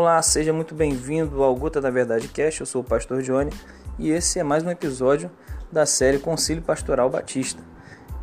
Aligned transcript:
Olá, 0.00 0.22
seja 0.22 0.52
muito 0.52 0.76
bem-vindo 0.76 1.42
ao 1.42 1.56
Gota 1.56 1.80
da 1.80 1.90
Verdade 1.90 2.28
Cast. 2.28 2.60
Eu 2.60 2.66
sou 2.66 2.82
o 2.82 2.84
pastor 2.84 3.20
Johnny 3.20 3.50
e 3.98 4.12
esse 4.12 4.38
é 4.38 4.44
mais 4.44 4.62
um 4.62 4.70
episódio 4.70 5.28
da 5.72 5.84
série 5.84 6.20
Concílio 6.20 6.62
Pastoral 6.62 7.10
Batista. 7.10 7.60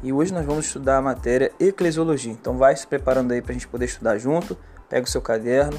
E 0.01 0.13
hoje 0.13 0.33
nós 0.33 0.46
vamos 0.46 0.68
estudar 0.68 0.96
a 0.96 1.01
matéria 1.01 1.51
Eclesiologia. 1.59 2.32
Então 2.32 2.57
vai 2.57 2.73
se 2.77 2.88
preparando 2.88 3.33
aí 3.33 3.41
para 3.41 3.51
a 3.51 3.54
gente 3.55 3.68
poder 3.68 3.83
estudar 3.83 4.18
junto, 4.18 4.57
pega 4.88 5.05
o 5.05 5.09
seu 5.09 5.21
caderno 5.21 5.77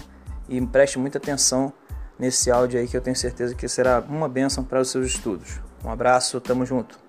e 0.50 0.61
preste 0.67 0.98
muita 0.98 1.17
atenção 1.17 1.72
nesse 2.18 2.50
áudio 2.50 2.79
aí 2.79 2.86
que 2.86 2.94
eu 2.94 3.00
tenho 3.00 3.17
certeza 3.17 3.54
que 3.54 3.67
será 3.67 4.04
uma 4.07 4.29
bênção 4.29 4.63
para 4.63 4.82
os 4.82 4.90
seus 4.90 5.07
estudos. 5.07 5.63
Um 5.82 5.90
abraço, 5.90 6.39
tamo 6.43 6.67
junto. 6.67 7.06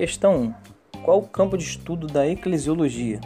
Questão 0.00 0.54
1. 0.94 1.02
Qual 1.04 1.18
o 1.18 1.28
campo 1.28 1.58
de 1.58 1.64
estudo 1.64 2.06
da 2.06 2.26
eclesiologia? 2.26 3.20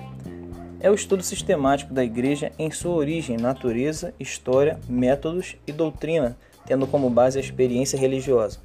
É 0.81 0.91
o 0.91 0.95
estudo 0.95 1.23
sistemático 1.23 1.95
da 1.95 2.03
Igreja 2.03 2.51
em 2.59 2.69
sua 2.73 2.97
origem, 2.97 3.37
natureza, 3.37 4.13
história, 4.19 4.81
métodos 4.89 5.55
e 5.69 5.71
doutrina, 5.71 6.37
tendo 6.67 6.85
como 6.89 7.09
base 7.09 7.39
a 7.39 7.41
experiência 7.41 7.97
religiosa. 7.97 8.59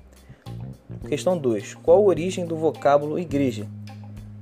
Questão 1.08 1.38
2. 1.38 1.76
Qual 1.76 2.00
a 2.00 2.02
origem 2.02 2.48
do 2.48 2.56
vocábulo 2.56 3.20
igreja? 3.20 3.68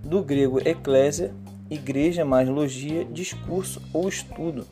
Do 0.01 0.23
grego 0.23 0.61
eclésia, 0.65 1.33
igreja 1.69 2.23
mais 2.23 2.47
logia, 2.47 3.03
discurso 3.03 3.81
ou 3.91 4.07
estudo, 4.07 4.65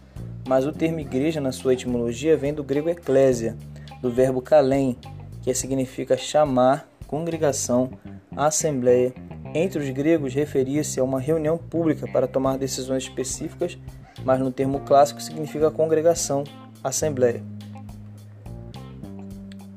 mas 0.48 0.66
o 0.66 0.72
termo 0.72 1.02
igreja 1.02 1.42
na 1.42 1.52
sua 1.52 1.74
etimologia 1.74 2.38
vem 2.38 2.54
do 2.54 2.64
grego 2.64 2.88
eclésia, 2.88 3.58
do 4.02 4.10
verbo 4.10 4.42
kalem, 4.42 4.96
que 5.44 5.54
significa 5.54 6.16
chamar, 6.16 6.88
congregação, 7.16 7.92
a 8.36 8.48
assembleia, 8.48 9.14
entre 9.54 9.82
os 9.82 9.90
gregos, 9.90 10.34
referia-se 10.34 11.00
a 11.00 11.04
uma 11.04 11.18
reunião 11.18 11.58
pública 11.58 12.06
para 12.06 12.28
tomar 12.28 12.58
decisões 12.58 13.04
específicas, 13.04 13.78
mas 14.26 14.38
no 14.42 14.52
termo 14.52 14.82
clássico 14.82 15.22
significa 15.22 15.72
congregação, 15.72 16.44
assembleia. 16.84 17.42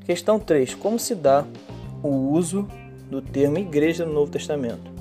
Questão 0.03 0.37
3. 0.37 0.75
Como 0.75 0.99
se 0.99 1.15
dá 1.15 1.45
o 2.03 2.09
uso 2.09 2.67
do 3.09 3.21
termo 3.21 3.57
igreja 3.57 4.05
no 4.05 4.11
Novo 4.11 4.31
Testamento? 4.31 4.91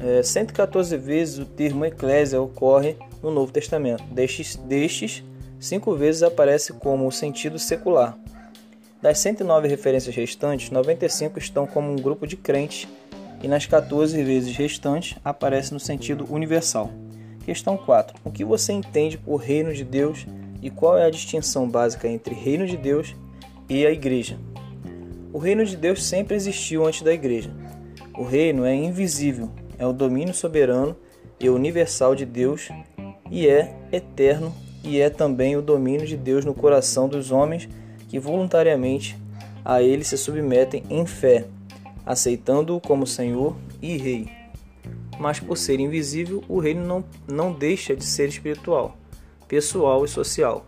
É, 0.00 0.22
114 0.22 0.96
vezes 0.96 1.38
o 1.38 1.44
termo 1.44 1.84
eclésia 1.84 2.40
ocorre 2.40 2.96
no 3.22 3.30
Novo 3.30 3.52
Testamento. 3.52 4.02
Destes, 4.04 4.56
destes 4.56 5.22
cinco 5.60 5.94
vezes 5.94 6.22
aparece 6.22 6.72
como 6.72 7.06
o 7.06 7.12
sentido 7.12 7.58
secular. 7.58 8.16
Das 9.00 9.18
109 9.18 9.68
referências 9.68 10.14
restantes, 10.14 10.70
95 10.70 11.38
estão 11.38 11.66
como 11.66 11.92
um 11.92 11.96
grupo 11.96 12.26
de 12.26 12.34
crentes 12.36 12.88
e 13.42 13.48
nas 13.48 13.66
14 13.66 14.22
vezes 14.22 14.56
restantes 14.56 15.18
aparece 15.22 15.74
no 15.74 15.78
sentido 15.78 16.26
universal. 16.32 16.90
Questão 17.44 17.76
4. 17.76 18.16
O 18.24 18.30
que 18.30 18.44
você 18.44 18.72
entende 18.72 19.18
por 19.18 19.36
reino 19.36 19.74
de 19.74 19.84
Deus 19.84 20.26
e 20.62 20.70
qual 20.70 20.96
é 20.96 21.04
a 21.04 21.10
distinção 21.10 21.68
básica 21.68 22.08
entre 22.08 22.34
reino 22.34 22.66
de 22.66 22.76
Deus 22.76 23.14
e 23.68 23.86
a 23.86 23.90
igreja? 23.90 24.38
O 25.30 25.38
reino 25.38 25.64
de 25.64 25.76
Deus 25.76 26.02
sempre 26.02 26.34
existiu 26.34 26.86
antes 26.86 27.02
da 27.02 27.12
igreja. 27.12 27.50
O 28.16 28.24
reino 28.24 28.64
é 28.64 28.74
invisível, 28.74 29.50
é 29.78 29.86
o 29.86 29.92
domínio 29.92 30.32
soberano 30.32 30.96
e 31.38 31.50
universal 31.50 32.14
de 32.14 32.24
Deus 32.24 32.70
e 33.30 33.46
é 33.46 33.76
eterno 33.92 34.54
e 34.82 34.98
é 34.98 35.10
também 35.10 35.54
o 35.54 35.60
domínio 35.60 36.06
de 36.06 36.16
Deus 36.16 36.46
no 36.46 36.54
coração 36.54 37.06
dos 37.06 37.30
homens 37.30 37.68
que 38.08 38.18
voluntariamente 38.18 39.16
a 39.64 39.82
ele 39.82 40.04
se 40.04 40.16
submetem 40.16 40.82
em 40.88 41.04
fé, 41.06 41.46
aceitando-o 42.04 42.80
como 42.80 43.06
Senhor 43.06 43.56
e 43.82 43.96
Rei. 43.96 44.28
Mas 45.18 45.40
por 45.40 45.56
ser 45.56 45.80
invisível, 45.80 46.44
o 46.48 46.58
reino 46.58 46.86
não, 46.86 47.04
não 47.26 47.52
deixa 47.52 47.96
de 47.96 48.04
ser 48.04 48.28
espiritual, 48.28 48.96
pessoal 49.48 50.04
e 50.04 50.08
social. 50.08 50.66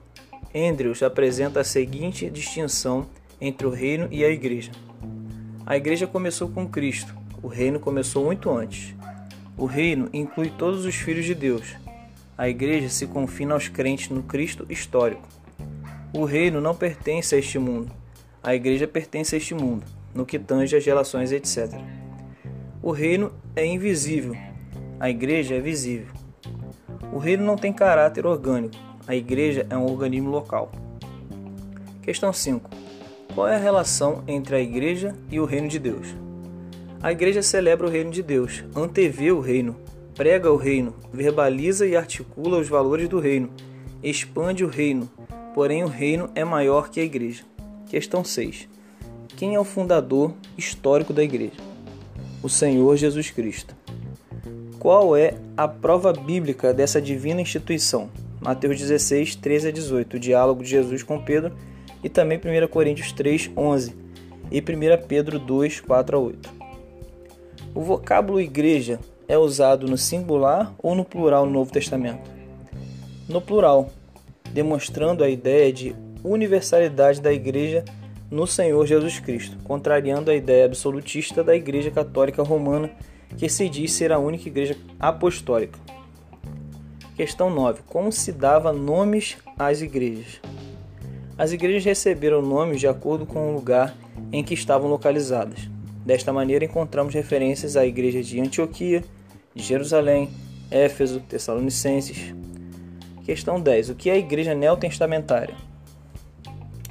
Andrews 0.55 1.03
apresenta 1.03 1.61
a 1.61 1.65
seguinte 1.65 2.29
distinção 2.31 3.07
entre 3.41 3.67
o 3.67 3.71
reino 3.71 4.09
e 4.11 4.25
a 4.25 4.29
igreja. 4.29 4.73
A 5.67 5.77
igreja 5.77 6.07
começou 6.07 6.49
com 6.49 6.67
Cristo, 6.67 7.15
o 7.43 7.47
reino 7.47 7.79
começou 7.79 8.25
muito 8.25 8.51
antes. 8.51 8.95
O 9.57 9.67
reino 9.67 10.09
inclui 10.13 10.51
todos 10.51 10.85
os 10.85 10.95
filhos 10.95 11.25
de 11.25 11.35
Deus. 11.35 11.77
A 12.37 12.49
igreja 12.49 12.89
se 12.89 13.07
confina 13.07 13.55
aos 13.55 13.69
crentes 13.69 14.09
no 14.09 14.23
Cristo 14.23 14.65
histórico. 14.71 15.27
O 16.13 16.25
reino 16.25 16.59
não 16.59 16.75
pertence 16.75 17.35
a 17.35 17.39
este 17.39 17.59
mundo. 17.59 17.93
A 18.43 18.55
igreja 18.55 18.89
pertence 18.89 19.35
a 19.35 19.39
este 19.39 19.55
mundo, 19.55 19.85
no 20.15 20.25
que 20.25 20.39
tange 20.39 20.75
as 20.75 20.85
relações, 20.85 21.33
etc. 21.33 21.71
O 22.83 22.93
reino 22.93 23.31
é 23.55 23.67
invisível. 23.67 24.35
A 24.99 25.11
igreja 25.11 25.57
é 25.57 25.61
visível. 25.61 26.09
O 27.13 27.19
reino 27.19 27.45
não 27.45 27.57
tem 27.57 27.75
caráter 27.75 28.27
orgânico. 28.27 28.75
A 29.07 29.15
igreja 29.15 29.67
é 29.69 29.77
um 29.77 29.85
organismo 29.85 30.31
local. 30.31 30.73
Questão 32.01 32.33
5. 32.33 32.71
Qual 33.35 33.47
é 33.47 33.57
a 33.57 33.59
relação 33.59 34.25
entre 34.27 34.57
a 34.57 34.61
igreja 34.61 35.15
e 35.31 35.39
o 35.39 35.45
reino 35.45 35.69
de 35.69 35.79
Deus? 35.79 36.15
A 37.03 37.13
igreja 37.13 37.43
celebra 37.43 37.87
o 37.87 37.91
reino 37.91 38.11
de 38.11 38.23
Deus, 38.23 38.65
antevê 38.75 39.31
o 39.31 39.41
reino, 39.41 39.77
prega 40.15 40.51
o 40.51 40.57
reino, 40.57 40.95
verbaliza 41.13 41.87
e 41.87 41.95
articula 41.95 42.59
os 42.59 42.69
valores 42.69 43.09
do 43.09 43.21
reino, 43.21 43.51
expande 44.03 44.65
o 44.65 44.69
reino, 44.69 45.09
porém 45.55 45.85
o 45.85 45.89
reino 45.89 46.31
é 46.35 46.45
maior 46.45 46.91
que 46.91 47.01
a 47.01 47.05
igreja. 47.05 47.45
Questão 47.89 48.25
6. 48.25 48.69
Quem 49.37 49.55
é 49.55 49.61
o 49.61 49.65
fundador 49.65 50.35
histórico 50.57 51.13
da 51.13 51.23
igreja? 51.23 51.61
O 52.43 52.49
Senhor 52.49 52.97
Jesus 52.97 53.31
Cristo. 53.31 53.75
Qual 54.79 55.17
é 55.17 55.35
a 55.57 55.67
prova 55.67 56.13
bíblica 56.13 56.73
dessa 56.73 57.01
divina 57.01 57.41
instituição? 57.41 58.11
Mateus 58.41 58.79
16, 58.79 59.37
13 59.37 59.69
a 59.69 59.71
18, 59.73 60.17
o 60.17 60.21
diálogo 60.21 60.63
de 60.63 60.71
Jesus 60.71 61.03
com 61.03 61.21
Pedro, 61.21 61.53
e 62.03 62.09
também 62.09 62.39
1 62.39 62.69
Coríntios 62.69 63.13
3, 63.13 63.51
11 63.57 63.95
e 64.51 64.61
1 64.61 65.07
Pedro 65.07 65.39
2, 65.39 65.81
4 65.81 66.17
a 66.17 66.21
8. 66.21 66.51
O 67.75 67.83
vocábulo 67.83 68.41
igreja 68.41 69.01
é 69.27 69.37
usado 69.37 69.87
no 69.87 69.99
singular 69.99 70.75
ou 70.79 70.95
no 70.95 71.05
plural 71.05 71.45
no 71.45 71.53
Novo 71.53 71.73
Testamento? 71.73 72.31
No 73.29 73.41
plural, 73.41 73.91
demonstrando 74.53 75.23
a 75.23 75.29
ideia 75.29 75.73
de 75.73 75.95
universalidade 76.23 77.21
da 77.21 77.33
Igreja 77.33 77.85
no 78.31 78.47
Senhor 78.47 78.87
Jesus 78.87 79.19
Cristo, 79.19 79.57
contrariando 79.65 80.31
a 80.31 80.35
ideia 80.35 80.67
absolutista 80.67 81.43
da 81.43 81.57
Igreja 81.57 81.91
Católica 81.91 82.43
Romana, 82.43 82.91
que 83.37 83.49
se 83.49 83.69
diz 83.69 83.93
ser 83.93 84.13
a 84.13 84.19
única 84.19 84.49
igreja 84.49 84.77
apostólica. 84.99 85.79
Questão 87.15 87.51
9. 87.51 87.83
Como 87.87 88.13
se 88.13 88.33
dava 88.33 88.73
nomes 88.73 89.37
às 89.59 89.83
igrejas? 89.83 90.41
As 91.37 91.53
igrejas 91.53 91.85
receberam 91.85 92.43
nomes 92.43 92.81
de 92.81 92.89
acordo 92.89 93.27
com 93.27 93.51
o 93.51 93.55
lugar 93.55 93.95
em 94.33 94.43
que 94.43 94.55
estavam 94.55 94.89
localizadas. 94.89 95.69
Desta 96.05 96.33
maneira, 96.33 96.65
encontramos 96.65 97.15
referências 97.15 97.77
à 97.77 97.87
igreja 97.87 98.23
de 98.23 98.41
Antioquia, 98.41 99.05
de 99.55 99.63
Jerusalém, 99.63 100.31
Éfeso, 100.71 101.21
Tessalonicenses, 101.21 102.35
Questão 103.29 103.61
10. 103.61 103.91
O 103.91 103.95
que 103.95 104.09
é 104.09 104.15
a 104.15 104.17
igreja 104.17 104.55
neotestamentária? 104.55 105.55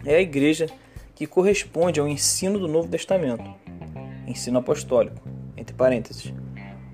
É 0.06 0.18
a 0.18 0.22
igreja 0.22 0.68
que 1.16 1.26
corresponde 1.26 2.00
ao 2.00 2.08
ensino 2.08 2.60
do 2.60 2.68
Novo 2.68 2.88
Testamento, 2.88 3.44
ensino 4.28 4.60
apostólico, 4.60 5.20
entre 5.58 5.76
parênteses, 5.76 6.32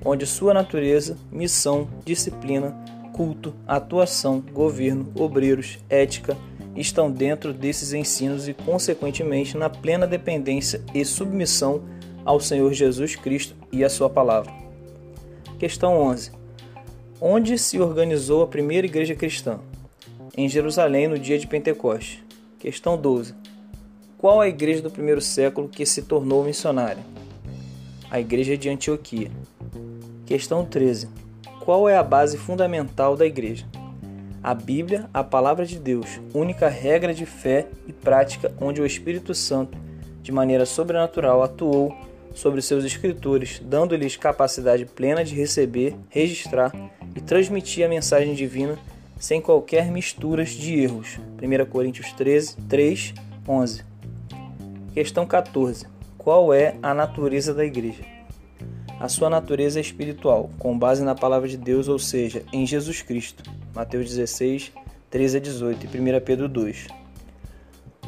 onde 0.06 0.26
sua 0.26 0.54
natureza, 0.54 1.18
missão, 1.30 1.90
disciplina, 2.06 2.74
culto, 3.12 3.54
atuação, 3.68 4.40
governo, 4.40 5.12
obreiros, 5.13 5.78
ética 5.90 6.38
estão 6.74 7.12
dentro 7.12 7.54
desses 7.54 7.92
ensinos 7.92 8.48
e, 8.48 8.54
consequentemente, 8.54 9.57
na 9.57 9.69
plena 9.69 10.07
dependência 10.07 10.81
e 10.95 11.04
submissão 11.04 11.84
ao 12.24 12.40
Senhor 12.40 12.72
Jesus 12.72 13.18
Cristo 13.18 13.57
e 13.74 13.84
à 13.84 13.90
Sua 13.90 14.10
palavra. 14.10 14.54
Questão 15.60 16.00
11. 16.00 16.43
Onde 17.21 17.57
se 17.57 17.80
organizou 17.80 18.44
a 18.44 18.48
primeira 18.48 18.88
igreja 18.88 19.15
cristã? 19.15 19.60
Em 20.36 20.50
Jerusalém, 20.50 21.07
no 21.07 21.18
dia 21.18 21.38
de 21.38 21.48
Pentecostes. 21.48 22.19
Questão 22.60 22.98
12. 22.98 23.36
Qual 24.18 24.42
a 24.42 24.48
igreja 24.48 24.81
do 24.81 24.89
primeiro 24.89 25.21
século 25.21 25.69
que 25.69 25.86
se 25.86 26.01
tornou 26.01 26.44
missionária? 26.44 27.04
A 28.10 28.19
igreja 28.19 28.57
de 28.57 28.68
Antioquia. 28.68 29.31
Questão 30.25 30.65
13. 30.65 31.07
Qual 31.62 31.88
é 31.88 31.95
a 31.95 32.04
base 32.04 32.38
fundamental 32.38 33.16
da 33.16 33.25
igreja? 33.25 33.66
A 34.42 34.54
Bíblia, 34.54 35.09
a 35.13 35.24
palavra 35.24 35.66
de 35.66 35.80
Deus, 35.80 36.19
única 36.33 36.68
regra 36.68 37.13
de 37.13 37.25
fé 37.25 37.68
e 37.88 37.94
prática 37.94 38.54
onde 38.59 38.81
o 38.81 38.86
Espírito 38.86 39.33
Santo, 39.33 39.77
de 40.21 40.31
maneira 40.31 40.66
sobrenatural, 40.66 41.42
atuou 41.42 41.95
sobre 42.33 42.62
seus 42.62 42.83
escritores, 42.83 43.62
dando-lhes 43.63 44.18
capacidade 44.18 44.86
plena 44.86 45.24
de 45.24 45.36
receber, 45.36 45.95
registrar 46.09 46.74
e 47.15 47.21
transmitir 47.21 47.86
a 47.86 47.89
mensagem 47.89 48.33
divina 48.33 48.77
sem 49.19 49.39
qualquer 49.39 49.92
misturas 49.92 50.50
de 50.50 50.80
erros. 50.80 51.19
1 51.42 51.65
Coríntios 51.69 52.12
13, 52.13 52.57
3, 52.68 53.13
11. 53.48 53.86
Questão 54.94 55.25
14. 55.25 55.86
Qual 56.18 56.54
é 56.54 56.75
a 56.81 56.94
natureza 56.94 57.54
da 57.54 57.65
igreja? 57.65 58.04
A 59.00 59.10
sua 59.10 59.30
natureza 59.30 59.80
é 59.80 59.81
espiritual, 59.81 60.50
com 60.57 60.77
base 60.77 61.04
na 61.04 61.15
palavra 61.15 61.48
de 61.48 61.57
Deus, 61.57 61.88
ou 61.88 62.00
seja, 62.00 62.44
em 62.54 62.65
Jesus 62.65 63.01
Cristo. 63.01 63.44
Mateus 63.75 64.09
16, 64.09 64.71
13 65.09 65.38
a 65.38 65.39
18 65.39 65.86
e 65.86 66.00
1 66.00 66.21
Pedro 66.21 66.48
2. 66.48 66.88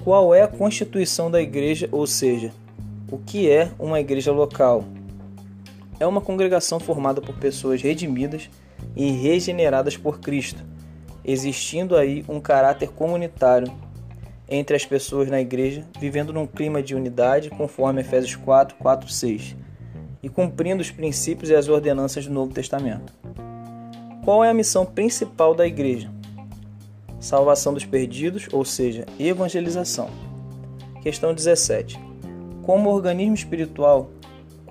Qual 0.04 0.34
é 0.34 0.42
a 0.42 0.48
constituição 0.48 1.30
da 1.30 1.42
igreja, 1.42 1.90
ou 1.92 2.06
seja, 2.06 2.54
o 3.12 3.18
que 3.18 3.50
é 3.50 3.72
uma 3.80 4.00
igreja 4.00 4.31
local? 4.31 4.86
É 6.00 6.06
uma 6.06 6.22
congregação 6.22 6.80
formada 6.80 7.22
por 7.22 7.36
pessoas 7.36 7.81
redimidas 7.81 8.50
e 8.95 9.12
regeneradas 9.12 9.98
por 9.98 10.19
Cristo, 10.19 10.63
existindo 11.24 11.95
aí 11.95 12.24
um 12.30 12.39
caráter 12.39 12.89
comunitário 12.89 13.72
entre 14.48 14.75
as 14.75 14.86
pessoas 14.86 15.30
na 15.30 15.42
igreja, 15.42 15.86
vivendo 16.00 16.31
num 16.31 16.45
clima 16.45 16.81
de 16.81 16.95
unidade, 16.95 17.50
conforme 17.50 18.01
Efésios 18.01 18.36
4, 18.36 18.77
4, 18.77 19.10
6, 19.10 19.56
e 20.22 20.30
cumprindo 20.30 20.81
os 20.81 20.92
princípios 20.92 21.50
e 21.50 21.56
as 21.56 21.68
ordenanças 21.68 22.25
do 22.25 22.33
Novo 22.33 22.54
Testamento. 22.54 23.13
Qual 24.24 24.44
é 24.44 24.50
a 24.50 24.54
missão 24.54 24.86
principal 24.86 25.54
da 25.54 25.68
igreja? 25.68 26.12
Salvação 27.19 27.74
dos 27.74 27.86
perdidos, 27.86 28.48
ou 28.51 28.63
seja, 28.63 29.06
evangelização. 29.19 30.10
Questão 31.01 31.33
17. 31.33 32.00
Como 32.63 32.89
organismo 32.89 33.36
espiritual, 33.36 34.10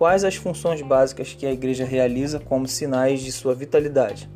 quais 0.04 0.22
as 0.22 0.36
funções 0.36 0.82
básicas 0.82 1.32
que 1.32 1.46
a 1.46 1.50
igreja 1.50 1.82
realiza 1.82 2.38
como 2.38 2.68
sinais 2.68 3.22
de 3.22 3.32
sua 3.32 3.54
vitalidade? 3.54 4.28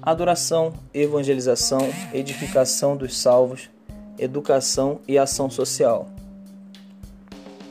Adoração, 0.00 0.72
evangelização, 0.94 1.80
edificação 2.14 2.96
dos 2.96 3.18
salvos, 3.18 3.68
educação 4.16 5.00
e 5.08 5.18
ação 5.18 5.50
social. 5.50 6.08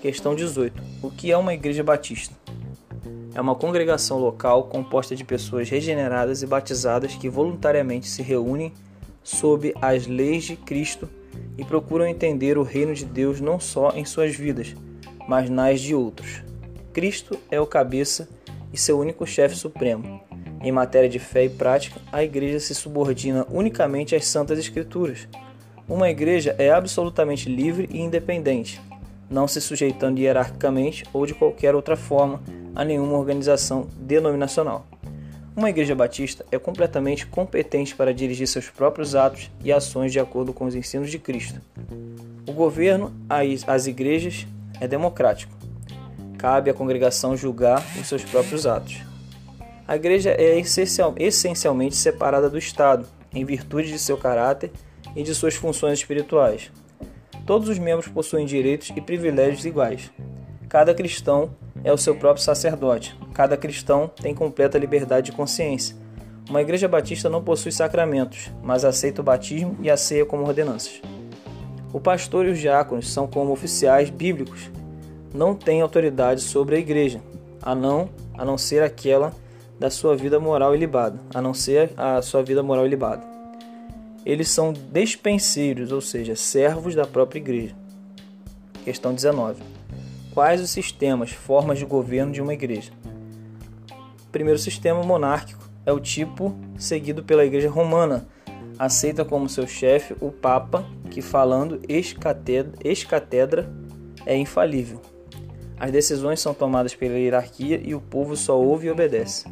Questão 0.01 0.35
18. 0.35 0.83
O 1.01 1.09
que 1.09 1.31
é 1.31 1.37
uma 1.37 1.53
igreja 1.53 1.81
batista? 1.85 2.35
É 3.33 3.39
uma 3.39 3.55
congregação 3.55 4.17
local 4.17 4.63
composta 4.63 5.15
de 5.15 5.23
pessoas 5.23 5.69
regeneradas 5.69 6.43
e 6.43 6.47
batizadas 6.47 7.15
que 7.15 7.29
voluntariamente 7.29 8.09
se 8.09 8.21
reúnem 8.21 8.73
sob 9.23 9.73
as 9.81 10.05
leis 10.05 10.43
de 10.43 10.57
Cristo 10.57 11.07
e 11.57 11.63
procuram 11.63 12.05
entender 12.05 12.57
o 12.57 12.63
reino 12.63 12.93
de 12.93 13.05
Deus 13.05 13.39
não 13.39 13.57
só 13.57 13.93
em 13.95 14.03
suas 14.03 14.35
vidas, 14.35 14.75
mas 15.29 15.49
nas 15.49 15.79
de 15.79 15.95
outros. 15.95 16.48
Cristo 16.93 17.37
é 17.49 17.59
o 17.59 17.67
cabeça 17.67 18.27
e 18.73 18.77
seu 18.77 18.99
único 18.99 19.25
chefe 19.25 19.55
supremo. 19.55 20.21
Em 20.61 20.71
matéria 20.71 21.09
de 21.09 21.19
fé 21.19 21.45
e 21.45 21.49
prática, 21.49 22.01
a 22.11 22.23
igreja 22.23 22.59
se 22.59 22.75
subordina 22.75 23.47
unicamente 23.49 24.15
às 24.15 24.25
Santas 24.25 24.59
Escrituras 24.59 25.27
uma 25.89 26.07
igreja 26.07 26.55
é 26.59 26.69
absolutamente 26.69 27.49
livre 27.49 27.89
e 27.91 27.99
independente, 27.99 28.79
não 29.27 29.47
se 29.47 29.59
sujeitando 29.59 30.19
hierarquicamente 30.19 31.03
ou 31.11 31.25
de 31.25 31.33
qualquer 31.33 31.73
outra 31.73 31.97
forma 31.97 32.39
a 32.75 32.85
nenhuma 32.85 33.17
organização 33.17 33.87
denominacional. 33.97 34.85
Uma 35.55 35.71
igreja 35.71 35.95
batista 35.95 36.45
é 36.51 36.59
completamente 36.59 37.25
competente 37.25 37.95
para 37.95 38.13
dirigir 38.13 38.47
seus 38.47 38.69
próprios 38.69 39.15
atos 39.15 39.49
e 39.63 39.71
ações 39.71 40.11
de 40.11 40.19
acordo 40.19 40.53
com 40.53 40.65
os 40.65 40.75
ensinos 40.75 41.09
de 41.09 41.17
Cristo. 41.17 41.59
O 42.47 42.53
governo 42.53 43.11
às 43.65 43.87
igrejas 43.87 44.45
é 44.79 44.87
democrático. 44.87 45.58
Cabe 46.39 46.71
à 46.71 46.73
congregação 46.73 47.35
julgar 47.35 47.85
os 47.99 48.07
seus 48.07 48.23
próprios 48.23 48.65
atos. 48.65 49.03
A 49.85 49.97
igreja 49.97 50.31
é 50.31 50.57
essencialmente 51.17 51.97
separada 51.97 52.49
do 52.49 52.57
Estado, 52.57 53.05
em 53.33 53.43
virtude 53.43 53.89
de 53.89 53.99
seu 53.99 54.17
caráter 54.17 54.71
e 55.15 55.21
de 55.21 55.35
suas 55.35 55.55
funções 55.55 55.99
espirituais. 55.99 56.71
Todos 57.45 57.67
os 57.67 57.77
membros 57.77 58.07
possuem 58.07 58.45
direitos 58.45 58.89
e 58.95 59.01
privilégios 59.01 59.65
iguais. 59.65 60.09
Cada 60.69 60.93
cristão 60.93 61.51
é 61.83 61.91
o 61.91 61.97
seu 61.97 62.15
próprio 62.15 62.43
sacerdote. 62.43 63.17
Cada 63.33 63.57
cristão 63.57 64.07
tem 64.07 64.33
completa 64.33 64.77
liberdade 64.77 65.31
de 65.31 65.35
consciência. 65.35 65.95
Uma 66.49 66.61
igreja 66.61 66.87
batista 66.87 67.29
não 67.29 67.43
possui 67.43 67.71
sacramentos, 67.71 68.49
mas 68.63 68.85
aceita 68.85 69.19
o 69.19 69.23
batismo 69.23 69.77
e 69.81 69.89
a 69.89 69.97
ceia 69.97 70.25
como 70.25 70.43
ordenanças. 70.43 71.01
O 71.91 71.99
pastor 71.99 72.45
e 72.45 72.51
os 72.51 72.59
diáconos 72.59 73.11
são 73.11 73.27
como 73.27 73.51
oficiais 73.51 74.09
bíblicos. 74.09 74.69
Não 75.33 75.55
têm 75.55 75.81
autoridade 75.81 76.41
sobre 76.41 76.75
a 76.75 76.79
igreja, 76.79 77.21
a 77.61 77.75
não 77.75 78.09
a 78.37 78.45
não 78.45 78.57
ser 78.57 78.81
aquela 78.81 79.33
da 79.77 79.89
sua 79.89 80.15
vida 80.15 80.39
moral 80.39 80.73
ilibada, 80.73 81.19
a 81.33 81.41
não 81.41 81.53
ser 81.53 81.91
a 81.97 82.21
sua 82.21 82.41
vida 82.41 82.63
moral 82.63 82.85
ilibada 82.85 83.39
eles 84.25 84.49
são 84.49 84.73
despenseiros, 84.73 85.91
ou 85.91 86.01
seja, 86.01 86.35
servos 86.35 86.95
da 86.95 87.05
própria 87.05 87.39
igreja. 87.39 87.75
Questão 88.83 89.13
19. 89.13 89.61
Quais 90.33 90.61
os 90.61 90.69
sistemas, 90.69 91.31
formas 91.31 91.79
de 91.79 91.85
governo 91.85 92.31
de 92.31 92.41
uma 92.41 92.53
igreja? 92.53 92.91
Primeiro 94.31 94.59
sistema 94.59 95.03
monárquico 95.03 95.67
é 95.85 95.91
o 95.91 95.99
tipo 95.99 96.55
seguido 96.77 97.23
pela 97.23 97.45
igreja 97.45 97.69
romana. 97.69 98.27
Aceita 98.77 99.25
como 99.25 99.49
seu 99.49 99.65
chefe 99.65 100.15
o 100.21 100.31
Papa, 100.31 100.85
que 101.09 101.21
falando 101.21 101.81
ex-catedra 101.89 103.69
é 104.25 104.37
infalível. 104.37 105.01
As 105.79 105.91
decisões 105.91 106.41
são 106.41 106.53
tomadas 106.53 106.93
pela 106.93 107.17
hierarquia 107.17 107.81
e 107.81 107.95
o 107.95 108.01
povo 108.01 108.35
só 108.35 108.59
ouve 108.59 108.87
e 108.87 108.91
obedece. 108.91 109.45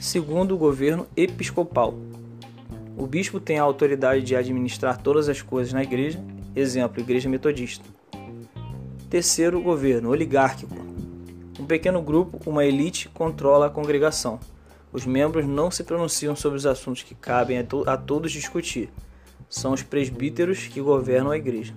Segundo 0.00 0.54
o 0.54 0.58
governo 0.58 1.06
episcopal, 1.14 1.94
o 2.96 3.06
bispo 3.06 3.38
tem 3.38 3.58
a 3.58 3.62
autoridade 3.62 4.22
de 4.22 4.34
administrar 4.34 5.00
todas 5.02 5.28
as 5.28 5.42
coisas 5.42 5.72
na 5.72 5.82
igreja, 5.82 6.18
exemplo, 6.56 7.00
igreja 7.00 7.28
metodista. 7.28 7.84
Terceiro, 9.10 9.60
governo 9.60 10.10
oligárquico. 10.10 10.74
Um 11.60 11.66
pequeno 11.66 12.00
grupo, 12.00 12.40
uma 12.48 12.64
elite, 12.64 13.08
controla 13.08 13.66
a 13.66 13.70
congregação. 13.70 14.40
Os 14.92 15.04
membros 15.04 15.46
não 15.46 15.70
se 15.70 15.84
pronunciam 15.84 16.34
sobre 16.34 16.56
os 16.56 16.64
assuntos 16.64 17.02
que 17.02 17.14
cabem 17.14 17.58
a, 17.58 17.64
to 17.64 17.84
a 17.86 17.96
todos 17.96 18.32
discutir. 18.32 18.90
São 19.50 19.72
os 19.72 19.82
presbíteros 19.82 20.66
que 20.66 20.80
governam 20.80 21.30
a 21.30 21.36
igreja. 21.36 21.74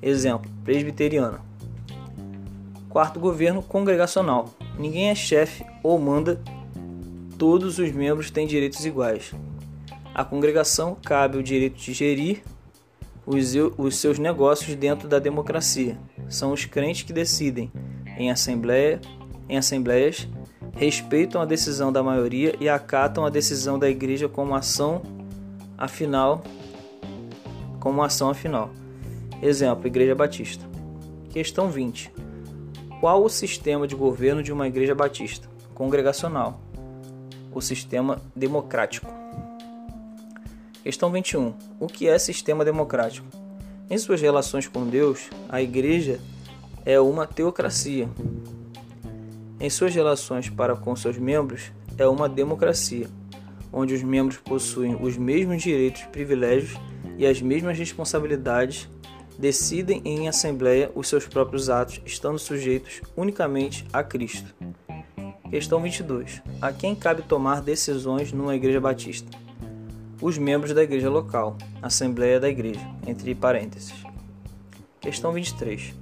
Exemplo, 0.00 0.50
presbiteriana. 0.64 1.40
Quarto, 2.94 3.18
governo 3.18 3.60
congregacional. 3.60 4.54
Ninguém 4.78 5.08
é 5.08 5.16
chefe 5.16 5.66
ou 5.82 5.98
manda, 5.98 6.40
todos 7.36 7.80
os 7.80 7.90
membros 7.90 8.30
têm 8.30 8.46
direitos 8.46 8.86
iguais. 8.86 9.34
À 10.14 10.24
congregação 10.24 10.96
cabe 11.04 11.36
o 11.36 11.42
direito 11.42 11.74
de 11.74 11.92
gerir 11.92 12.44
os, 13.26 13.52
os 13.76 13.96
seus 13.96 14.20
negócios 14.20 14.76
dentro 14.76 15.08
da 15.08 15.18
democracia. 15.18 15.98
São 16.28 16.52
os 16.52 16.66
crentes 16.66 17.02
que 17.02 17.12
decidem 17.12 17.72
em 18.16 18.30
assembleia, 18.30 19.00
em 19.48 19.56
assembleias, 19.56 20.28
respeitam 20.76 21.42
a 21.42 21.44
decisão 21.44 21.90
da 21.90 22.00
maioria 22.00 22.54
e 22.60 22.68
acatam 22.68 23.26
a 23.26 23.28
decisão 23.28 23.76
da 23.76 23.90
igreja 23.90 24.28
como 24.28 24.54
ação 24.54 25.02
afinal, 25.76 26.44
como 27.80 28.04
ação 28.04 28.30
afinal. 28.30 28.70
Exemplo: 29.42 29.84
Igreja 29.84 30.14
Batista. 30.14 30.64
Questão 31.30 31.68
20. 31.68 32.12
Qual 33.00 33.22
o 33.22 33.28
sistema 33.28 33.86
de 33.86 33.94
governo 33.94 34.42
de 34.42 34.52
uma 34.52 34.66
igreja 34.66 34.94
batista? 34.94 35.48
Congregacional. 35.74 36.60
O 37.52 37.60
sistema 37.60 38.22
democrático. 38.34 39.12
Questão 40.82 41.10
21. 41.10 41.54
O 41.78 41.86
que 41.86 42.08
é 42.08 42.18
sistema 42.18 42.64
democrático? 42.64 43.26
Em 43.90 43.98
suas 43.98 44.20
relações 44.20 44.66
com 44.66 44.86
Deus, 44.86 45.28
a 45.48 45.60
Igreja 45.60 46.18
é 46.86 46.98
uma 46.98 47.26
teocracia. 47.26 48.08
Em 49.60 49.68
suas 49.68 49.94
relações 49.94 50.48
para 50.48 50.74
com 50.74 50.94
seus 50.96 51.18
membros, 51.18 51.72
é 51.98 52.06
uma 52.06 52.28
democracia, 52.28 53.08
onde 53.72 53.94
os 53.94 54.02
membros 54.02 54.38
possuem 54.38 54.96
os 55.00 55.16
mesmos 55.16 55.62
direitos 55.62 56.02
privilégios 56.04 56.78
e 57.18 57.26
as 57.26 57.40
mesmas 57.40 57.78
responsabilidades, 57.78 58.88
decidem 59.38 60.00
em 60.04 60.28
assembleia 60.28 60.90
os 60.94 61.08
seus 61.08 61.26
próprios 61.26 61.68
atos, 61.68 62.00
estando 62.04 62.38
sujeitos 62.38 63.00
unicamente 63.16 63.86
a 63.92 64.02
Cristo. 64.02 64.54
Questão 65.50 65.80
22. 65.80 66.42
A 66.60 66.72
quem 66.72 66.94
cabe 66.94 67.22
tomar 67.22 67.60
decisões 67.60 68.32
numa 68.32 68.54
igreja 68.54 68.80
batista? 68.80 69.44
os 70.24 70.38
membros 70.38 70.72
da 70.72 70.82
igreja 70.82 71.10
local, 71.10 71.56
Assembleia 71.82 72.40
da 72.40 72.48
Igreja, 72.48 72.80
entre 73.06 73.34
parênteses. 73.34 73.92
Questão 74.98 75.32
23. 75.32 75.92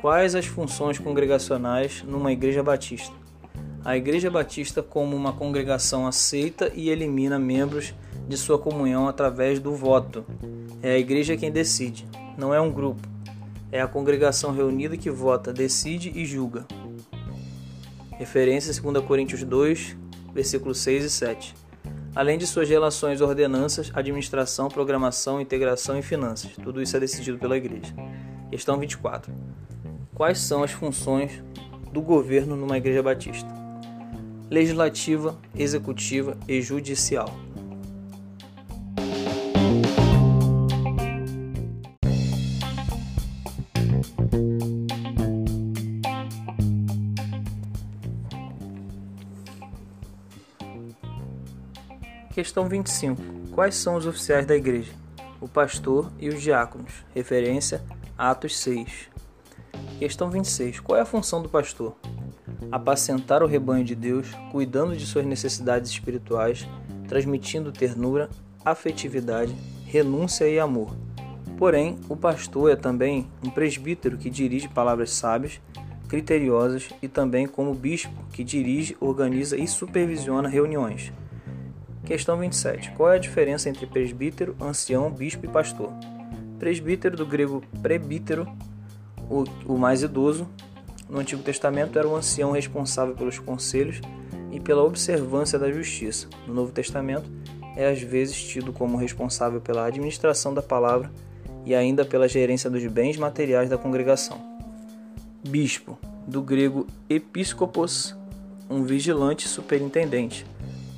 Quais 0.00 0.34
as 0.34 0.46
funções 0.46 0.98
congregacionais 0.98 2.02
numa 2.02 2.32
igreja 2.32 2.60
batista? 2.60 3.14
A 3.84 3.96
igreja 3.96 4.28
batista, 4.28 4.82
como 4.82 5.14
uma 5.14 5.32
congregação, 5.32 6.08
aceita 6.08 6.72
e 6.74 6.90
elimina 6.90 7.38
membros 7.38 7.94
de 8.28 8.36
sua 8.36 8.58
comunhão 8.58 9.06
através 9.06 9.60
do 9.60 9.72
voto. 9.76 10.24
É 10.82 10.94
a 10.94 10.98
igreja 10.98 11.36
quem 11.36 11.52
decide, 11.52 12.04
não 12.36 12.54
é 12.54 12.60
um 12.60 12.70
grupo. 12.70 13.00
É 13.70 13.80
a 13.80 13.88
congregação 13.88 14.52
reunida 14.52 14.96
que 14.96 15.10
vota, 15.10 15.52
decide 15.52 16.12
e 16.14 16.24
julga. 16.24 16.66
Referência 18.12 18.72
2 18.80 19.04
Coríntios 19.04 19.42
2, 19.42 19.96
versículos 20.34 20.78
6 20.78 21.04
e 21.04 21.10
7 21.10 21.62
além 22.14 22.36
de 22.36 22.46
suas 22.46 22.68
relações, 22.68 23.20
ordenanças, 23.20 23.90
administração, 23.94 24.68
programação, 24.68 25.40
integração 25.40 25.98
e 25.98 26.02
finanças. 26.02 26.52
Tudo 26.62 26.82
isso 26.82 26.96
é 26.96 27.00
decidido 27.00 27.38
pela 27.38 27.56
igreja. 27.56 27.94
Questão 28.50 28.78
24. 28.78 29.32
Quais 30.14 30.38
são 30.38 30.62
as 30.62 30.70
funções 30.70 31.42
do 31.90 32.02
governo 32.02 32.54
numa 32.54 32.76
igreja 32.76 33.02
batista? 33.02 33.48
Legislativa, 34.50 35.38
executiva 35.56 36.36
e 36.46 36.60
judicial. 36.60 37.34
Questão 52.42 52.68
25. 52.68 53.22
Quais 53.52 53.76
são 53.76 53.94
os 53.94 54.04
oficiais 54.04 54.44
da 54.44 54.56
igreja? 54.56 54.90
O 55.40 55.46
pastor 55.46 56.10
e 56.18 56.28
os 56.28 56.42
diáconos. 56.42 56.92
Referência 57.14 57.80
Atos 58.18 58.58
6. 58.58 59.10
Questão 60.00 60.28
26. 60.28 60.80
Qual 60.80 60.98
é 60.98 61.02
a 61.02 61.06
função 61.06 61.40
do 61.40 61.48
pastor? 61.48 61.96
Apacentar 62.72 63.44
o 63.44 63.46
rebanho 63.46 63.84
de 63.84 63.94
Deus, 63.94 64.26
cuidando 64.50 64.96
de 64.96 65.06
suas 65.06 65.24
necessidades 65.24 65.88
espirituais, 65.88 66.66
transmitindo 67.06 67.70
ternura, 67.70 68.28
afetividade, 68.64 69.54
renúncia 69.86 70.48
e 70.48 70.58
amor. 70.58 70.96
Porém, 71.56 71.96
o 72.08 72.16
pastor 72.16 72.72
é 72.72 72.74
também 72.74 73.30
um 73.40 73.50
presbítero 73.50 74.18
que 74.18 74.28
dirige 74.28 74.66
palavras 74.66 75.12
sábias, 75.12 75.60
criteriosas 76.08 76.88
e 77.00 77.06
também 77.06 77.46
como 77.46 77.72
bispo 77.72 78.12
que 78.32 78.42
dirige, 78.42 78.96
organiza 78.98 79.56
e 79.56 79.68
supervisiona 79.68 80.48
reuniões. 80.48 81.12
Questão 82.04 82.36
27. 82.36 82.90
Qual 82.92 83.12
é 83.12 83.16
a 83.16 83.18
diferença 83.18 83.68
entre 83.68 83.86
presbítero, 83.86 84.56
ancião, 84.60 85.08
bispo 85.10 85.46
e 85.46 85.48
pastor? 85.48 85.92
Presbítero, 86.58 87.16
do 87.16 87.24
grego 87.24 87.62
prebítero, 87.80 88.46
o, 89.30 89.44
o 89.66 89.78
mais 89.78 90.02
idoso, 90.02 90.48
no 91.08 91.20
Antigo 91.20 91.42
Testamento 91.42 91.98
era 91.98 92.08
o 92.08 92.16
ancião 92.16 92.50
responsável 92.50 93.14
pelos 93.14 93.38
conselhos 93.38 94.00
e 94.50 94.58
pela 94.58 94.82
observância 94.82 95.58
da 95.58 95.70
justiça. 95.70 96.26
No 96.46 96.54
Novo 96.54 96.72
Testamento, 96.72 97.30
é 97.76 97.88
às 97.88 98.02
vezes 98.02 98.42
tido 98.42 98.72
como 98.72 98.96
responsável 98.96 99.60
pela 99.60 99.86
administração 99.86 100.52
da 100.52 100.62
palavra 100.62 101.10
e 101.64 101.74
ainda 101.74 102.04
pela 102.04 102.28
gerência 102.28 102.68
dos 102.68 102.84
bens 102.86 103.16
materiais 103.16 103.70
da 103.70 103.78
congregação. 103.78 104.40
Bispo, 105.46 105.98
do 106.26 106.42
grego 106.42 106.86
episcopos, 107.08 108.16
um 108.68 108.82
vigilante 108.82 109.46
superintendente. 109.46 110.44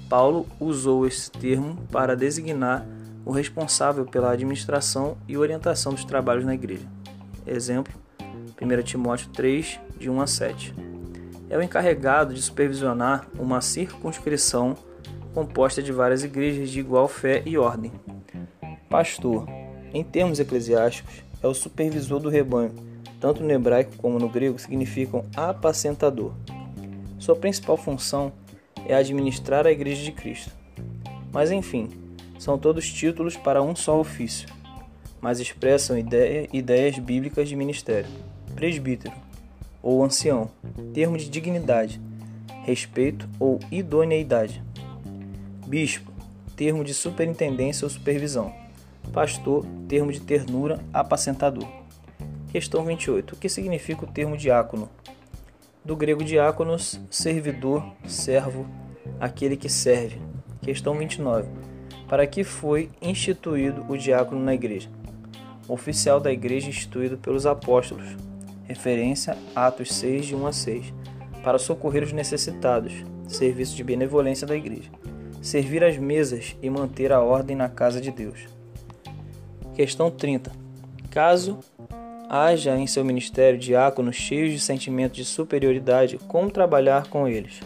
Paulo 0.09 0.47
usou 0.61 1.07
esse 1.07 1.31
termo 1.31 1.77
para 1.91 2.17
designar 2.17 2.87
o 3.25 3.33
responsável 3.33 4.05
pela 4.05 4.33
administração 4.33 5.17
e 5.27 5.37
orientação 5.37 5.93
dos 5.93 6.05
trabalhos 6.05 6.45
na 6.45 6.55
igreja. 6.55 6.87
Exemplo: 7.47 7.93
1 8.61 8.83
Timóteo 8.83 9.29
3, 9.31 9.81
de 9.99 10.11
1 10.11 10.21
a 10.21 10.27
7. 10.27 10.75
É 11.49 11.59
o 11.59 11.63
encarregado 11.63 12.35
de 12.35 12.43
supervisionar 12.43 13.27
uma 13.39 13.61
circunscrição 13.61 14.77
composta 15.35 15.83
de 15.83 15.93
várias 15.93 16.23
igrejas 16.23 16.71
de 16.71 16.81
igual 16.81 17.09
fé 17.09 17.43
e 17.45 17.59
ordem. 17.59 17.93
Pastor, 18.89 19.47
em 19.93 20.05
termos 20.05 20.39
eclesiásticos, 20.39 21.25
é 21.43 21.47
o 21.47 21.55
supervisor 21.55 22.21
do 22.21 22.29
rebanho, 22.29 22.73
tanto 23.21 23.43
no 23.43 23.51
hebraico 23.51 23.97
como 23.97 24.19
no 24.19 24.29
grego 24.29 24.59
significam 24.59 25.25
apacentador. 25.37 26.33
Sua 27.19 27.35
principal 27.37 27.77
função 27.77 28.27
é 28.29 28.44
administrar 28.93 29.67
a 29.67 29.73
Igreja 29.73 30.03
de 30.03 30.13
Cristo. 30.13 30.51
Mas 31.33 31.51
enfim, 31.51 31.89
são 32.39 32.59
todos 32.59 32.93
títulos 32.93 33.37
para 33.37 33.63
um 33.63 33.75
só 33.75 33.99
ofício, 33.99 34.49
mas 35.21 35.41
expressam 35.41 35.99
ideia, 35.99 36.49
ideias 36.53 36.99
bíblicas 36.99 37.49
de 37.49 37.57
ministério. 37.57 38.11
Presbítero 38.55 39.15
ou 39.83 40.03
ancião, 40.03 40.51
termo 40.93 41.17
de 41.17 41.29
dignidade, 41.29 42.01
respeito 42.65 43.29
ou 43.39 43.61
idoneidade. 43.71 44.63
Bispo, 45.67 46.11
termo 46.57 46.85
de 46.85 46.95
superintendência 46.95 47.85
ou 47.85 47.91
supervisão. 47.91 48.53
Pastor, 49.13 49.65
termo 49.89 50.11
de 50.11 50.21
ternura, 50.21 50.81
apacentador. 50.93 51.69
Questão 52.51 52.85
28. 52.85 53.33
O 53.33 53.37
que 53.37 53.49
significa 53.49 54.05
o 54.05 54.09
termo 54.09 54.37
diácono? 54.37 54.89
Do 55.85 55.95
grego 55.95 56.25
diáconos, 56.25 56.99
servidor, 57.11 57.85
servo, 58.07 58.67
aquele 59.21 59.55
que 59.55 59.69
serve. 59.69 60.19
Questão 60.63 60.97
29. 60.97 61.47
Para 62.09 62.27
que 62.27 62.43
foi 62.43 62.89
instituído 63.03 63.85
o 63.87 63.99
diácono 63.99 64.41
na 64.41 64.55
igreja? 64.55 64.89
Oficial 65.69 66.19
da 66.19 66.33
igreja 66.33 66.71
instituído 66.71 67.19
pelos 67.19 67.45
apóstolos. 67.45 68.17
Referência 68.65 69.37
Atos 69.55 69.93
6, 69.93 70.25
de 70.25 70.35
1 70.35 70.47
a 70.47 70.53
6. 70.55 70.95
Para 71.43 71.59
socorrer 71.59 72.03
os 72.03 72.13
necessitados. 72.13 72.95
Serviço 73.29 73.77
de 73.77 73.85
benevolência 73.85 74.47
da 74.47 74.57
igreja. 74.57 74.91
Servir 75.43 75.85
as 75.85 75.99
mesas 75.99 76.57
e 76.63 76.71
manter 76.71 77.13
a 77.13 77.21
ordem 77.21 77.55
na 77.55 77.69
casa 77.69 78.01
de 78.01 78.11
Deus. 78.11 78.47
Questão 79.75 80.11
30. 80.11 80.51
Caso 81.11 81.61
haja 82.29 82.77
em 82.77 82.87
seu 82.87 83.05
ministério 83.05 83.59
diáconos 83.59 84.17
cheios 84.17 84.53
de 84.53 84.61
sentimento 84.61 85.15
de 85.15 85.25
superioridade, 85.25 86.19
como 86.29 86.51
trabalhar 86.51 87.09
com 87.09 87.29
eles? 87.29 87.61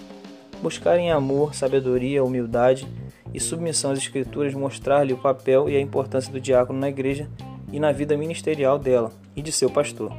Buscar 0.63 0.99
em 0.99 1.11
amor, 1.11 1.55
sabedoria, 1.55 2.25
humildade 2.25 2.87
e 3.33 3.41
submissão 3.41 3.91
às 3.91 3.99
Escrituras 3.99 4.55
mostrar-lhe 4.55 5.13
o 5.13 5.19
papel 5.19 5.69
e 5.69 5.77
a 5.77 5.81
importância 5.81 6.33
do 6.33 6.41
diácono 6.41 6.79
na 6.79 6.89
igreja 6.89 7.29
e 7.73 7.79
na 7.79 7.93
vida 7.93 8.17
ministerial 8.17 8.79
dela 8.79 9.13
e 9.37 9.43
de 9.43 9.53
seu 9.53 9.71
pastor. 9.71 10.13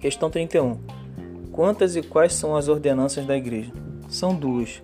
Questão 0.00 0.30
31. 0.30 0.78
Quantas 1.52 1.96
e 1.96 2.02
quais 2.02 2.32
são 2.32 2.54
as 2.56 2.68
ordenanças 2.68 3.26
da 3.26 3.36
igreja? 3.36 3.72
São 4.08 4.34
duas: 4.34 4.82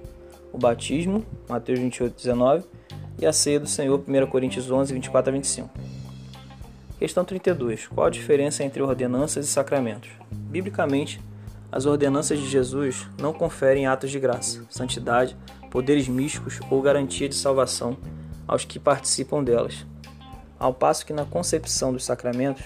o 0.52 0.58
batismo, 0.58 1.24
Mateus 1.48 1.78
28, 1.78 2.14
19, 2.14 2.64
e 3.18 3.26
a 3.26 3.32
ceia 3.32 3.60
do 3.60 3.66
Senhor, 3.66 4.02
1 4.06 4.26
Coríntios 4.26 4.70
11, 4.70 4.92
24 4.92 5.30
a 5.30 5.32
25. 5.32 5.70
Questão 6.98 7.26
32. 7.26 7.88
Qual 7.88 8.06
a 8.06 8.10
diferença 8.10 8.64
entre 8.64 8.82
ordenanças 8.82 9.44
e 9.44 9.48
sacramentos? 9.48 10.08
Biblicamente, 10.32 11.20
as 11.70 11.84
ordenanças 11.84 12.38
de 12.38 12.48
Jesus 12.48 13.06
não 13.20 13.34
conferem 13.34 13.86
atos 13.86 14.10
de 14.10 14.18
graça, 14.18 14.64
santidade, 14.70 15.36
poderes 15.70 16.08
místicos 16.08 16.58
ou 16.70 16.80
garantia 16.80 17.28
de 17.28 17.34
salvação 17.34 17.98
aos 18.48 18.64
que 18.64 18.78
participam 18.78 19.44
delas. 19.44 19.84
Ao 20.58 20.72
passo 20.72 21.04
que 21.04 21.12
na 21.12 21.26
concepção 21.26 21.92
dos 21.92 22.02
sacramentos, 22.02 22.64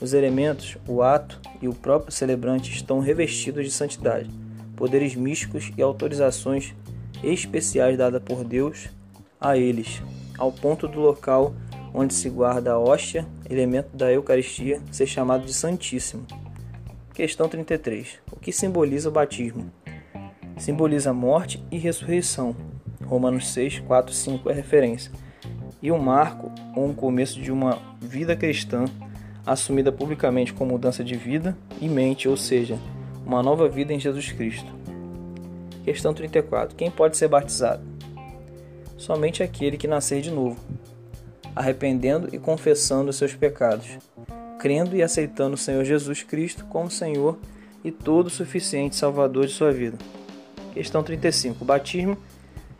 os 0.00 0.12
elementos, 0.12 0.76
o 0.88 1.00
ato 1.00 1.40
e 1.62 1.68
o 1.68 1.74
próprio 1.74 2.10
celebrante 2.10 2.72
estão 2.72 2.98
revestidos 2.98 3.64
de 3.64 3.70
santidade, 3.70 4.28
poderes 4.74 5.14
místicos 5.14 5.70
e 5.76 5.82
autorizações 5.82 6.74
especiais 7.22 7.96
dadas 7.96 8.22
por 8.24 8.42
Deus 8.42 8.88
a 9.40 9.56
eles, 9.56 10.02
ao 10.36 10.50
ponto 10.50 10.88
do 10.88 10.98
local 10.98 11.54
onde 11.92 12.14
se 12.14 12.28
guarda 12.28 12.72
a 12.72 12.78
hóstia, 12.78 13.26
elemento 13.48 13.96
da 13.96 14.12
Eucaristia, 14.12 14.80
ser 14.90 15.06
chamado 15.06 15.44
de 15.44 15.52
Santíssimo. 15.52 16.26
Questão 17.14 17.48
33. 17.48 18.18
O 18.30 18.36
que 18.36 18.52
simboliza 18.52 19.08
o 19.08 19.12
batismo? 19.12 19.72
Simboliza 20.56 21.12
morte 21.12 21.62
e 21.70 21.78
ressurreição. 21.78 22.54
Romanos 23.04 23.48
6, 23.52 23.80
4, 23.80 24.14
5 24.14 24.50
é 24.50 24.52
referência. 24.52 25.10
E 25.82 25.90
um 25.90 25.98
marco 25.98 26.52
ou 26.76 26.86
um 26.86 26.94
começo 26.94 27.40
de 27.40 27.50
uma 27.50 27.78
vida 28.00 28.36
cristã 28.36 28.84
assumida 29.46 29.90
publicamente 29.90 30.52
com 30.52 30.66
mudança 30.66 31.02
de 31.02 31.16
vida 31.16 31.56
e 31.80 31.88
mente, 31.88 32.28
ou 32.28 32.36
seja, 32.36 32.78
uma 33.24 33.42
nova 33.42 33.68
vida 33.68 33.92
em 33.92 33.98
Jesus 33.98 34.30
Cristo. 34.30 34.70
Questão 35.84 36.12
34. 36.12 36.76
Quem 36.76 36.90
pode 36.90 37.16
ser 37.16 37.28
batizado? 37.28 37.82
Somente 38.96 39.42
aquele 39.42 39.76
que 39.76 39.88
nascer 39.88 40.20
de 40.20 40.30
novo, 40.30 40.60
arrependendo 41.58 42.28
e 42.32 42.38
confessando 42.38 43.12
seus 43.12 43.34
pecados, 43.34 43.98
crendo 44.58 44.94
e 44.94 45.02
aceitando 45.02 45.54
o 45.54 45.58
Senhor 45.58 45.84
Jesus 45.84 46.22
Cristo 46.22 46.64
como 46.66 46.90
Senhor 46.90 47.38
e 47.82 47.90
todo 47.90 48.30
suficiente 48.30 48.96
Salvador 48.96 49.46
de 49.46 49.52
sua 49.52 49.72
vida. 49.72 49.98
Questão 50.72 51.02
35. 51.02 51.62
O 51.62 51.66
batismo 51.66 52.16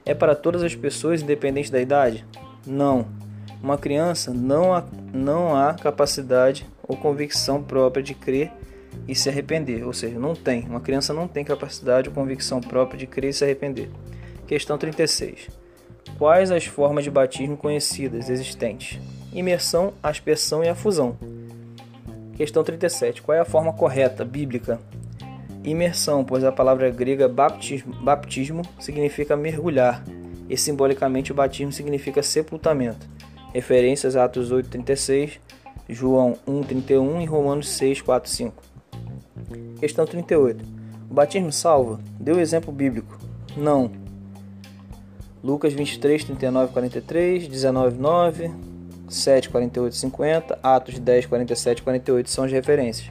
é 0.07 0.15
para 0.15 0.35
todas 0.35 0.63
as 0.63 0.75
pessoas, 0.75 1.23
independente 1.23 1.73
da 1.73 1.81
idade? 1.81 2.25
Não. 2.65 3.07
Uma 3.61 3.77
criança 3.77 4.33
não 4.33 4.73
há, 4.73 4.85
não 5.13 5.57
há 5.57 5.75
capacidade 5.75 6.65
ou 6.87 6.97
convicção 6.97 7.63
própria 7.63 8.03
de 8.03 8.15
crer 8.15 8.53
e 9.07 9.15
se 9.15 9.29
arrepender, 9.29 9.85
ou 9.85 9.93
seja, 9.93 10.19
não 10.19 10.35
tem. 10.35 10.63
Uma 10.67 10.81
criança 10.81 11.13
não 11.13 11.27
tem 11.27 11.45
capacidade 11.45 12.09
ou 12.09 12.15
convicção 12.15 12.61
própria 12.61 12.99
de 12.99 13.07
crer 13.07 13.31
e 13.31 13.33
se 13.33 13.45
arrepender. 13.45 13.91
Questão 14.47 14.79
36. 14.79 15.49
Quais 16.17 16.51
as 16.51 16.65
formas 16.65 17.05
de 17.05 17.11
batismo 17.11 17.57
conhecidas 17.57 18.31
existentes? 18.31 19.01
Imersão, 19.33 19.93
aspersão 20.03 20.65
e 20.65 20.69
a 20.69 20.75
fusão. 20.75 21.17
Questão 22.37 22.63
37. 22.63 23.21
Qual 23.21 23.37
é 23.37 23.41
a 23.41 23.45
forma 23.45 23.73
correta, 23.73 24.25
bíblica? 24.25 24.81
Imersão, 25.65 26.25
pois 26.25 26.45
a 26.45 26.53
palavra 26.53 26.89
grega 26.89 27.29
baptismo, 27.29 27.93
baptismo 27.95 28.63
significa 28.79 29.37
mergulhar 29.37 30.05
e 30.49 30.57
simbolicamente 30.57 31.33
o 31.33 31.35
batismo 31.35 31.73
significa 31.73 32.23
sepultamento. 32.23 33.07
Referências 33.53 34.17
a 34.17 34.25
Atos 34.25 34.51
8:36, 34.51 35.41
João 35.89 36.37
1:31 36.47 37.21
e 37.21 37.27
Romanos 37.27 37.69
6, 37.71 38.03
4, 38.03 38.31
5. 38.31 38.63
Questão 39.81 40.07
38. 40.07 40.65
O 41.11 41.15
batismo 41.15 41.53
salva? 41.53 42.01
Dê 42.21 42.33
exemplo 42.41 42.73
bíblico. 42.73 43.19
Não. 43.57 43.91
Lucas 45.43 45.73
23, 45.73 46.25
39, 46.25 46.73
43, 46.73 47.49
19, 47.49 47.99
9, 47.99 48.51
7, 49.09 49.49
48, 49.49 49.95
50, 49.95 50.59
Atos 50.63 50.99
10, 50.99 51.27
47, 51.27 51.83
48 51.83 52.31
são 52.31 52.45
as 52.45 52.53
referências. 52.53 53.11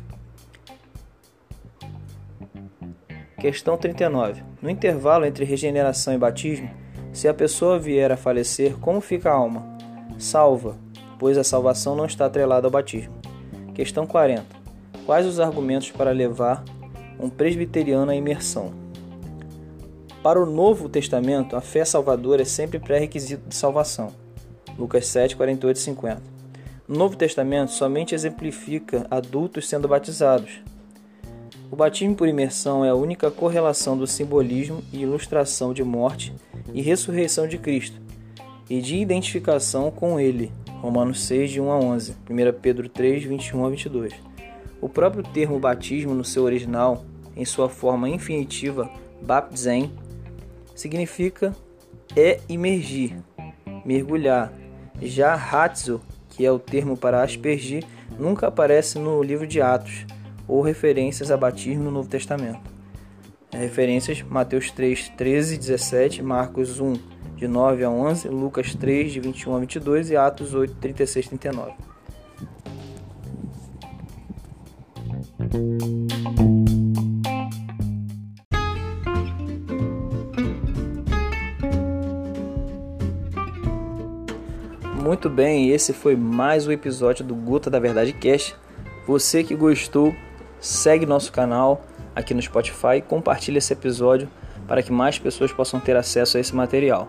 Questão 3.39 3.77
39. 3.77 4.43
No 4.61 4.69
intervalo 4.69 5.25
entre 5.25 5.45
regeneração 5.45 6.13
e 6.13 6.17
batismo, 6.17 6.69
se 7.13 7.27
a 7.27 7.33
pessoa 7.33 7.79
vier 7.79 8.11
a 8.11 8.17
falecer, 8.17 8.75
como 8.77 8.99
fica 8.99 9.29
a 9.29 9.33
alma? 9.33 9.77
Salva, 10.17 10.75
pois 11.17 11.37
a 11.37 11.43
salvação 11.43 11.95
não 11.95 12.05
está 12.05 12.25
atrelada 12.25 12.67
ao 12.67 12.71
batismo. 12.71 13.13
Questão 13.73 14.05
40. 14.05 14.43
Quais 15.05 15.25
os 15.25 15.39
argumentos 15.39 15.91
para 15.91 16.11
levar 16.11 16.63
um 17.19 17.29
presbiteriano 17.29 18.11
à 18.11 18.15
imersão? 18.15 18.86
Para 20.27 20.43
o 20.43 20.45
Novo 20.45 20.89
Testamento, 20.89 21.55
a 21.55 21.61
fé 21.61 21.85
salvadora 21.85 22.41
é 22.41 22.45
sempre 22.45 22.79
pré-requisito 22.79 23.47
de 23.47 23.55
salvação. 23.55 24.11
Lucas 24.77 25.07
7, 25.07 25.37
48 25.37 25.77
e 25.77 25.79
50. 25.79 26.21
No 26.85 26.97
Novo 26.97 27.15
Testamento, 27.15 27.71
somente 27.71 28.13
exemplifica 28.13 29.07
adultos 29.09 29.69
sendo 29.69 29.87
batizados. 29.87 30.59
O 31.71 31.77
batismo 31.77 32.13
por 32.13 32.27
imersão 32.27 32.83
é 32.83 32.89
a 32.89 32.93
única 32.93 33.31
correlação 33.31 33.97
do 33.97 34.05
simbolismo 34.05 34.83
e 34.91 35.03
ilustração 35.03 35.73
de 35.73 35.81
morte 35.81 36.35
e 36.73 36.81
ressurreição 36.81 37.47
de 37.47 37.57
Cristo 37.57 38.01
e 38.69 38.81
de 38.81 38.97
identificação 38.97 39.89
com 39.89 40.19
Ele. 40.19 40.51
Romanos 40.81 41.23
6, 41.23 41.51
de 41.51 41.61
1 41.61 41.71
a 41.71 41.79
11, 41.79 42.17
1 42.29 42.59
Pedro 42.61 42.89
3, 42.89 43.23
21 43.23 43.65
a 43.65 43.69
22. 43.69 44.13
O 44.81 44.89
próprio 44.89 45.23
termo 45.23 45.57
batismo, 45.57 46.13
no 46.13 46.25
seu 46.25 46.43
original, 46.43 47.05
em 47.33 47.45
sua 47.45 47.69
forma 47.69 48.09
infinitiva, 48.09 48.91
baptzen, 49.21 49.89
significa 50.77 51.53
é 52.15 52.39
imergir, 52.47 53.17
mergulhar. 53.85 54.53
Já 55.01 55.33
hatzo, 55.33 56.01
que 56.29 56.45
é 56.45 56.51
o 56.51 56.59
termo 56.59 56.95
para 56.95 57.21
aspergir, 57.21 57.83
nunca 58.17 58.47
aparece 58.47 58.97
no 58.97 59.21
livro 59.21 59.45
de 59.45 59.61
Atos 59.61 60.05
ou 60.47 60.61
referências 60.61 61.29
a 61.29 61.37
batismo 61.37 61.83
no 61.83 61.91
Novo 61.91 62.07
Testamento. 62.07 62.77
Referências 63.51 64.21
Mateus 64.21 64.71
3, 64.71 65.09
13, 65.09 65.57
17, 65.57 66.21
Marcos 66.21 66.79
1, 66.79 66.93
de 67.35 67.47
9 67.47 67.83
a 67.83 67.89
11, 67.89 68.27
Lucas 68.29 68.73
3, 68.75 69.11
de 69.11 69.19
21 69.19 69.55
a 69.55 69.59
22 69.59 70.09
e 70.09 70.15
Atos 70.15 70.53
8, 70.53 70.75
36 70.75 71.27
39. 71.27 71.73
Muito 85.07 85.29
bem, 85.29 85.69
esse 85.69 85.93
foi 85.93 86.17
mais 86.17 86.67
um 86.67 86.71
episódio 86.73 87.23
do 87.23 87.33
Gota 87.33 87.69
da 87.69 87.79
Verdade 87.79 88.11
Cast. 88.11 88.53
Você 89.07 89.41
que 89.41 89.55
gostou, 89.55 90.13
segue 90.59 91.05
nosso 91.05 91.31
canal 91.31 91.81
aqui 92.13 92.33
no 92.33 92.41
Spotify 92.41 93.01
compartilhe 93.07 93.57
esse 93.57 93.71
episódio 93.71 94.27
para 94.67 94.83
que 94.83 94.91
mais 94.91 95.17
pessoas 95.17 95.49
possam 95.53 95.79
ter 95.79 95.95
acesso 95.95 96.35
a 96.35 96.41
esse 96.41 96.53
material. 96.53 97.07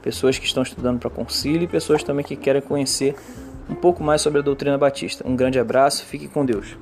Pessoas 0.00 0.38
que 0.38 0.46
estão 0.46 0.62
estudando 0.62 0.98
para 0.98 1.10
concílio 1.10 1.64
e 1.64 1.68
pessoas 1.68 2.02
também 2.02 2.24
que 2.24 2.34
querem 2.34 2.62
conhecer 2.62 3.14
um 3.68 3.74
pouco 3.74 4.02
mais 4.02 4.22
sobre 4.22 4.38
a 4.38 4.42
doutrina 4.42 4.78
batista. 4.78 5.22
Um 5.28 5.36
grande 5.36 5.58
abraço, 5.58 6.02
fique 6.06 6.26
com 6.26 6.46
Deus. 6.46 6.78